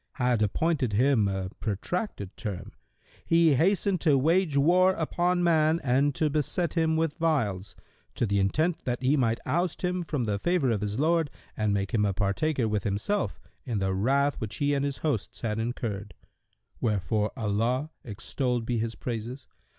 had 0.13 0.41
appointed 0.41 0.93
him 0.93 1.27
a 1.27 1.51
protracted 1.59 2.35
term,[FN#128] 2.35 2.71
he 3.23 3.53
hastened 3.53 4.01
to 4.01 4.17
wage 4.17 4.57
war 4.57 4.93
upon 4.93 5.43
man 5.43 5.79
and 5.83 6.15
to 6.15 6.27
beset 6.27 6.73
him 6.73 6.95
with 6.95 7.19
wiles, 7.21 7.75
to 8.15 8.25
the 8.25 8.39
intent 8.39 8.83
that 8.83 9.03
he 9.03 9.15
might 9.15 9.37
oust 9.45 9.83
him 9.83 10.01
from 10.01 10.23
the 10.23 10.39
favour 10.39 10.71
of 10.71 10.81
his 10.81 10.97
Lord 10.99 11.29
and 11.55 11.71
make 11.71 11.93
him 11.93 12.03
a 12.03 12.13
partaker 12.15 12.67
with 12.67 12.83
himself 12.83 13.39
in 13.63 13.77
the 13.77 13.93
wrath 13.93 14.41
which 14.41 14.55
he 14.55 14.73
and 14.73 14.83
his 14.83 14.97
hosts 14.97 15.41
had 15.41 15.59
incurred; 15.59 16.15
wherefore 16.79 17.31
Allah 17.37 17.91
(extolled 18.03 18.65
be 18.65 18.79
His 18.79 18.95
praises!) 18.95 19.45